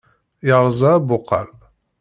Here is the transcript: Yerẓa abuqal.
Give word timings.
Yerẓa 0.47 0.91
abuqal. 0.99 1.47